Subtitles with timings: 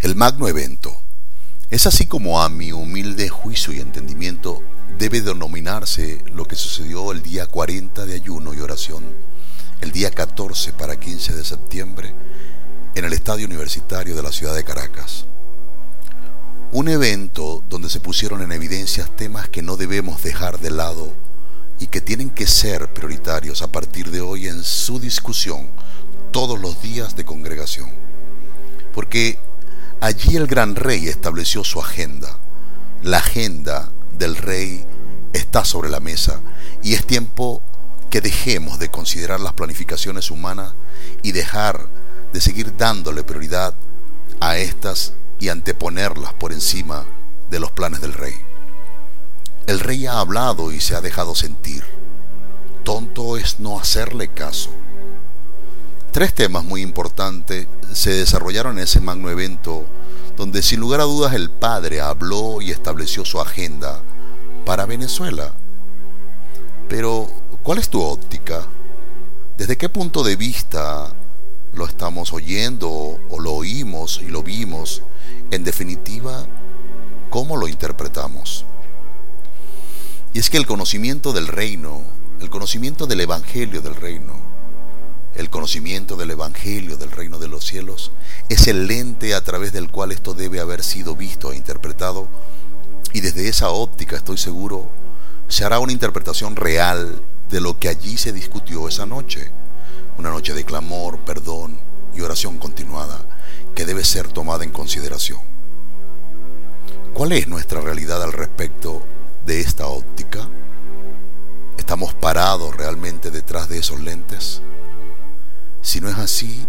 [0.00, 0.96] El magno evento
[1.70, 4.62] es así como a mi humilde juicio y entendimiento
[4.96, 9.02] debe denominarse lo que sucedió el día 40 de ayuno y oración,
[9.80, 12.14] el día 14 para 15 de septiembre,
[12.94, 15.24] en el Estadio Universitario de la ciudad de Caracas.
[16.70, 21.12] Un evento donde se pusieron en evidencia temas que no debemos dejar de lado
[21.80, 25.72] y que tienen que ser prioritarios a partir de hoy en su discusión
[26.30, 27.90] todos los días de congregación.
[28.94, 29.40] Porque
[30.00, 32.38] Allí el gran rey estableció su agenda.
[33.02, 34.84] La agenda del rey
[35.32, 36.40] está sobre la mesa
[36.82, 37.62] y es tiempo
[38.08, 40.72] que dejemos de considerar las planificaciones humanas
[41.22, 41.88] y dejar
[42.32, 43.74] de seguir dándole prioridad
[44.40, 47.04] a estas y anteponerlas por encima
[47.50, 48.34] de los planes del rey.
[49.66, 51.84] El rey ha hablado y se ha dejado sentir.
[52.84, 54.70] Tonto es no hacerle caso.
[56.18, 59.86] Tres temas muy importantes se desarrollaron en ese magno evento
[60.36, 64.02] donde sin lugar a dudas el padre habló y estableció su agenda
[64.66, 65.52] para Venezuela.
[66.88, 67.28] Pero,
[67.62, 68.66] ¿cuál es tu óptica?
[69.58, 71.14] ¿Desde qué punto de vista
[71.72, 75.04] lo estamos oyendo o lo oímos y lo vimos?
[75.52, 76.48] En definitiva,
[77.30, 78.64] ¿cómo lo interpretamos?
[80.34, 82.02] Y es que el conocimiento del reino,
[82.40, 84.47] el conocimiento del Evangelio del reino,
[85.34, 88.12] el conocimiento del Evangelio del reino de los cielos
[88.48, 92.28] es el lente a través del cual esto debe haber sido visto e interpretado
[93.12, 94.90] y desde esa óptica estoy seguro
[95.48, 99.50] se hará una interpretación real de lo que allí se discutió esa noche,
[100.18, 101.80] una noche de clamor, perdón
[102.14, 103.24] y oración continuada
[103.74, 105.40] que debe ser tomada en consideración.
[107.14, 109.02] ¿Cuál es nuestra realidad al respecto
[109.46, 110.48] de esta óptica?
[111.78, 114.62] ¿Estamos parados realmente detrás de esos lentes?
[115.82, 116.66] Si no es así,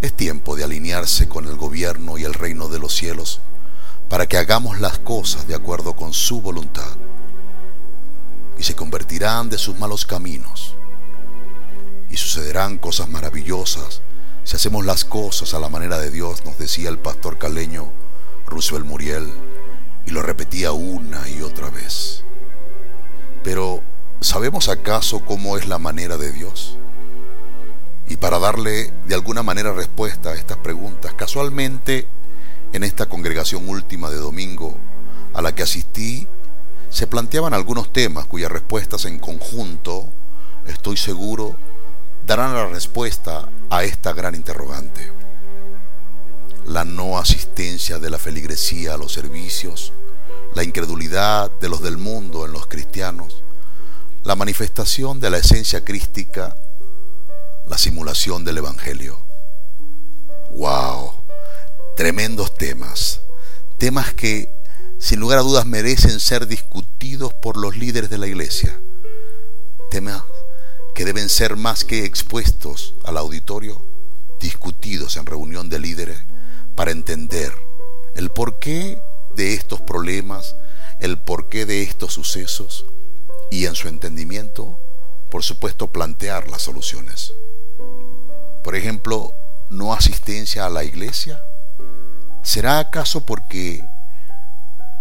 [0.00, 3.40] es tiempo de alinearse con el gobierno y el reino de los cielos
[4.08, 6.96] para que hagamos las cosas de acuerdo con su voluntad
[8.58, 10.74] y se convertirán de sus malos caminos
[12.08, 14.02] y sucederán cosas maravillosas
[14.48, 17.92] si hacemos las cosas a la manera de Dios, nos decía el pastor caleño
[18.46, 19.30] Roosevelt Muriel
[20.06, 22.24] y lo repetía una y otra vez.
[23.44, 23.82] Pero,
[24.22, 26.78] ¿sabemos acaso cómo es la manera de Dios?
[28.08, 32.08] Y para darle de alguna manera respuesta a estas preguntas, casualmente
[32.72, 34.78] en esta congregación última de domingo
[35.34, 36.26] a la que asistí,
[36.90, 40.10] se planteaban algunos temas cuyas respuestas en conjunto,
[40.66, 41.56] estoy seguro,
[42.26, 45.12] darán la respuesta a esta gran interrogante.
[46.66, 49.92] La no asistencia de la feligresía a los servicios,
[50.54, 53.42] la incredulidad de los del mundo en los cristianos,
[54.24, 56.56] la manifestación de la esencia crística
[57.68, 59.18] la simulación del Evangelio.
[60.52, 61.12] ¡Wow!
[61.96, 63.20] Tremendos temas.
[63.76, 64.50] Temas que,
[64.98, 68.78] sin lugar a dudas, merecen ser discutidos por los líderes de la iglesia.
[69.90, 70.22] Temas
[70.94, 73.84] que deben ser más que expuestos al auditorio,
[74.40, 76.18] discutidos en reunión de líderes
[76.74, 77.52] para entender
[78.14, 79.00] el porqué
[79.36, 80.56] de estos problemas,
[81.00, 82.86] el porqué de estos sucesos
[83.50, 84.78] y en su entendimiento,
[85.30, 87.32] por supuesto, plantear las soluciones.
[88.62, 89.34] Por ejemplo,
[89.70, 91.40] no asistencia a la iglesia.
[92.42, 93.84] ¿Será acaso porque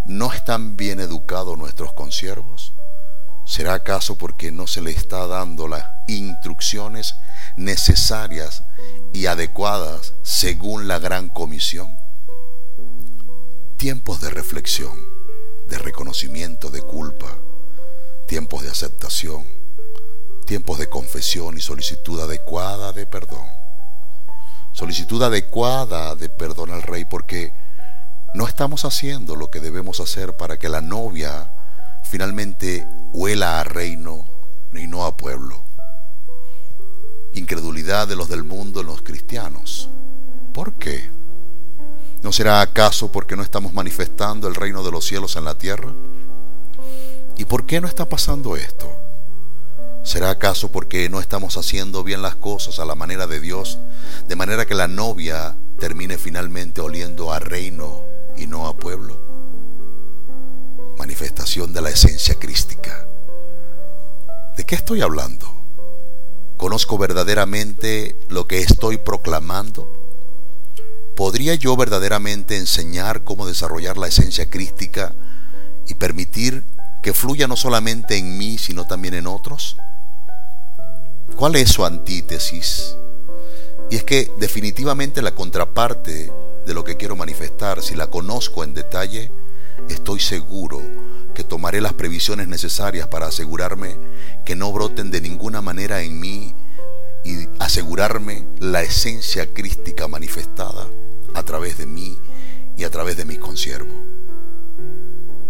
[0.05, 2.73] no están bien educados nuestros consiervos?
[3.45, 7.15] ¿Será acaso porque no se le está dando las instrucciones
[7.55, 8.63] necesarias
[9.13, 11.97] y adecuadas según la gran comisión?
[13.77, 14.99] Tiempos de reflexión,
[15.69, 17.37] de reconocimiento de culpa,
[18.27, 19.45] tiempos de aceptación,
[20.47, 23.45] tiempos de confesión y solicitud adecuada de perdón
[24.77, 27.51] solicitud adecuada de perdón al rey porque
[28.35, 31.51] no estamos haciendo lo que debemos hacer para que la novia
[32.03, 34.27] finalmente huela a reino
[34.73, 35.63] y no a pueblo.
[37.33, 39.89] Incredulidad de los del mundo en los cristianos.
[40.53, 41.09] ¿Por qué?
[42.21, 45.91] ¿No será acaso porque no estamos manifestando el reino de los cielos en la tierra?
[47.35, 49.06] ¿Y por qué no está pasando esto?
[50.07, 53.77] ¿Será acaso porque no estamos haciendo bien las cosas a la manera de Dios,
[54.29, 58.03] de manera que la novia termine finalmente oliendo a reino
[58.37, 59.19] y no a pueblo?
[60.97, 63.05] Manifestación de la esencia crística.
[64.55, 65.45] ¿De qué estoy hablando?
[66.55, 69.91] ¿Conozco verdaderamente lo que estoy proclamando?
[71.17, 75.13] ¿Podría yo verdaderamente enseñar cómo desarrollar la esencia crística
[75.85, 76.63] y permitir
[77.03, 79.75] que fluya no solamente en mí, sino también en otros?
[81.37, 82.97] ¿Cuál es su antítesis?
[83.91, 86.33] Y es que definitivamente la contraparte
[86.65, 89.29] de lo que quiero manifestar, si la conozco en detalle,
[89.87, 90.81] estoy seguro
[91.35, 93.95] que tomaré las previsiones necesarias para asegurarme
[94.45, 96.55] que no broten de ninguna manera en mí
[97.23, 100.87] y asegurarme la esencia crística manifestada
[101.35, 102.17] a través de mí
[102.75, 103.93] y a través de mi consiervo.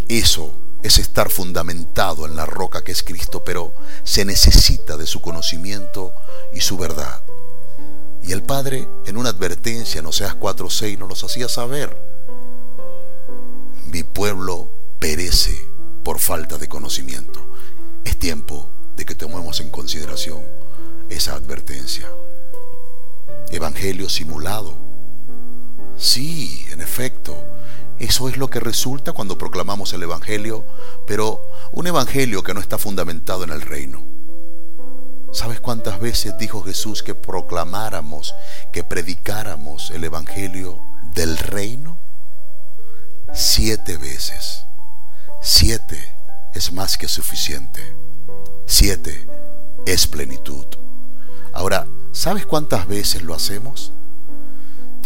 [0.10, 5.22] Eso es estar fundamentado en la roca que es Cristo, pero se necesita de su
[5.22, 6.14] conocimiento
[6.54, 7.22] y su verdad.
[8.24, 11.98] Y el Padre, en una advertencia en Oseas 4:6, nos los hacía saber.
[13.86, 14.70] Mi pueblo
[15.00, 15.68] perece
[16.04, 17.46] por falta de conocimiento.
[18.04, 20.42] Es tiempo de que tomemos en consideración
[21.10, 22.10] esa advertencia.
[23.50, 24.76] Evangelio simulado.
[25.98, 27.36] Sí, en efecto,
[28.00, 30.66] eso es lo que resulta cuando proclamamos el Evangelio,
[31.08, 31.42] pero
[31.72, 34.04] un Evangelio que no está fundamentado en el reino.
[35.32, 38.34] ¿Sabes cuántas veces dijo Jesús que proclamáramos,
[38.72, 40.80] que predicáramos el Evangelio
[41.14, 41.98] del reino?
[43.34, 44.66] Siete veces.
[45.42, 46.14] Siete
[46.54, 47.96] es más que suficiente.
[48.66, 49.28] Siete
[49.86, 50.66] es plenitud.
[51.54, 53.92] Ahora, ¿sabes cuántas veces lo hacemos?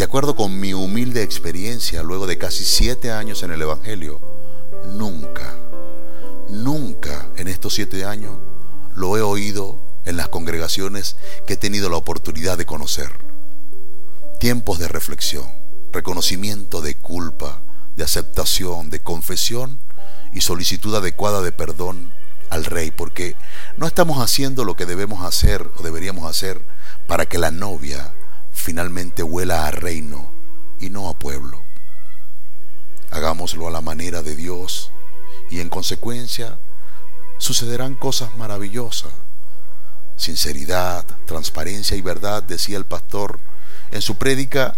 [0.01, 4.19] De acuerdo con mi humilde experiencia, luego de casi siete años en el Evangelio,
[4.95, 5.55] nunca,
[6.49, 8.33] nunca en estos siete años
[8.95, 13.11] lo he oído en las congregaciones que he tenido la oportunidad de conocer.
[14.39, 15.45] Tiempos de reflexión,
[15.91, 17.61] reconocimiento de culpa,
[17.95, 19.77] de aceptación, de confesión
[20.33, 22.11] y solicitud adecuada de perdón
[22.49, 23.35] al rey, porque
[23.77, 26.59] no estamos haciendo lo que debemos hacer o deberíamos hacer
[27.05, 28.15] para que la novia
[28.61, 30.31] finalmente huela a reino
[30.79, 31.63] y no a pueblo.
[33.09, 34.91] Hagámoslo a la manera de Dios
[35.49, 36.57] y en consecuencia
[37.39, 39.11] sucederán cosas maravillosas.
[40.15, 43.39] Sinceridad, transparencia y verdad, decía el pastor
[43.89, 44.77] en su prédica,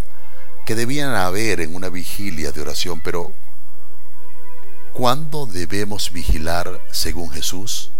[0.65, 3.33] que debían haber en una vigilia de oración, pero
[4.93, 7.91] ¿cuándo debemos vigilar según Jesús?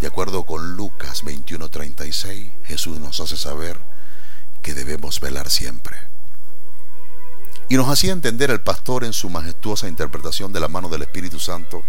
[0.00, 3.78] De acuerdo con Lucas 21:36, Jesús nos hace saber
[4.62, 5.96] que debemos velar siempre.
[7.68, 11.38] Y nos hacía entender el pastor en su majestuosa interpretación de la mano del Espíritu
[11.38, 11.82] Santo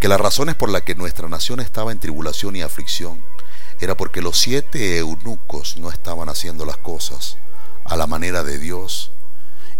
[0.00, 3.24] que las razones por las que nuestra nación estaba en tribulación y aflicción
[3.80, 7.38] era porque los siete eunucos no estaban haciendo las cosas
[7.84, 9.12] a la manera de Dios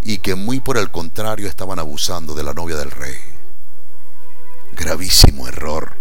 [0.03, 3.19] y que muy por el contrario estaban abusando de la novia del rey.
[4.73, 5.93] Gravísimo error,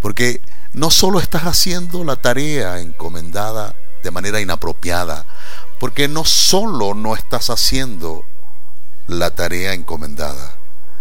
[0.00, 0.42] porque
[0.72, 5.26] no solo estás haciendo la tarea encomendada de manera inapropiada,
[5.78, 8.24] porque no solo no estás haciendo
[9.06, 10.56] la tarea encomendada,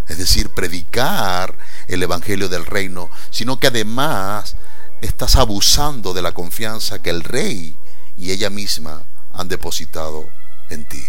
[0.07, 1.55] es decir, predicar
[1.87, 4.55] el Evangelio del Reino, sino que además
[5.01, 7.75] estás abusando de la confianza que el rey
[8.17, 9.03] y ella misma
[9.33, 10.29] han depositado
[10.69, 11.05] en ti.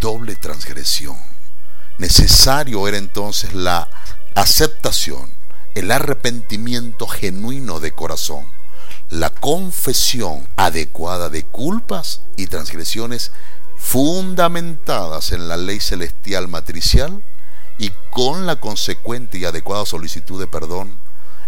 [0.00, 1.16] Doble transgresión.
[1.98, 3.88] Necesario era entonces la
[4.34, 5.32] aceptación,
[5.74, 8.59] el arrepentimiento genuino de corazón
[9.10, 13.32] la confesión adecuada de culpas y transgresiones
[13.76, 17.24] fundamentadas en la ley celestial matricial
[17.78, 21.00] y con la consecuente y adecuada solicitud de perdón,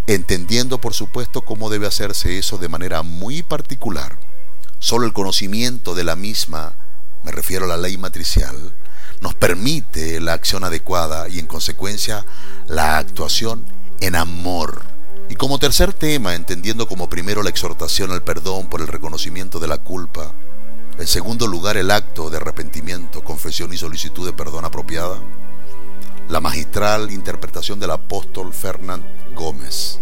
[0.09, 4.19] entendiendo por supuesto cómo debe hacerse eso de manera muy particular.
[4.81, 6.75] Solo el conocimiento de la misma,
[7.23, 8.75] me refiero a la ley matricial,
[9.21, 12.27] nos permite la acción adecuada y en consecuencia
[12.67, 13.65] la actuación
[14.01, 14.92] en amor
[15.29, 19.69] y como tercer tema, entendiendo como primero la exhortación al perdón por el reconocimiento de
[19.69, 20.33] la culpa,
[20.99, 25.21] en segundo lugar el acto de arrepentimiento, confesión y solicitud de perdón apropiada,
[26.29, 30.01] la magistral interpretación del apóstol Fernand Gómez,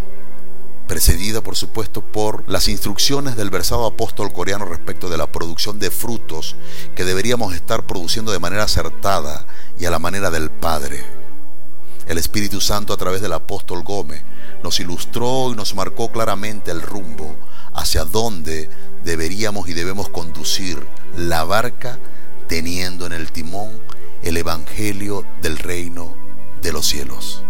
[0.89, 5.91] precedida por supuesto por las instrucciones del versado apóstol coreano respecto de la producción de
[5.91, 6.57] frutos
[6.97, 9.47] que deberíamos estar produciendo de manera acertada
[9.79, 11.05] y a la manera del Padre.
[12.09, 14.25] El Espíritu Santo a través del apóstol Gómez
[14.62, 17.37] nos ilustró y nos marcó claramente el rumbo
[17.75, 18.69] hacia dónde
[19.05, 20.87] deberíamos y debemos conducir
[21.17, 21.99] la barca
[22.49, 23.71] teniendo en el timón
[24.23, 26.14] el Evangelio del reino
[26.62, 27.43] de los cielos.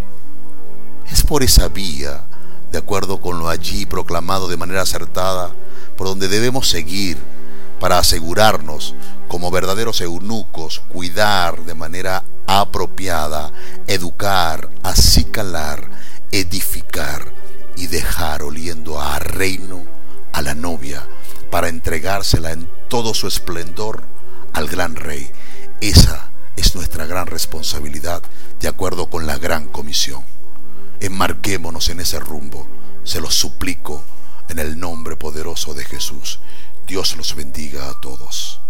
[1.10, 2.24] Es por esa vía,
[2.70, 5.50] de acuerdo con lo allí proclamado de manera acertada,
[5.96, 7.18] por donde debemos seguir
[7.80, 8.94] para asegurarnos
[9.26, 13.52] como verdaderos eunucos, cuidar de manera apropiada,
[13.86, 15.90] educar, acicalar,
[16.32, 17.32] edificar
[17.76, 19.84] y dejar oliendo a reino
[20.32, 21.06] a la novia
[21.50, 24.02] para entregársela en todo su esplendor
[24.52, 25.30] al gran rey.
[25.80, 28.22] Esa es nuestra gran responsabilidad
[28.60, 30.24] de acuerdo con la gran comisión.
[31.00, 32.68] Enmarquémonos en ese rumbo,
[33.04, 34.04] se lo suplico
[34.48, 36.40] en el nombre poderoso de Jesús.
[36.86, 38.60] Dios los bendiga a todos.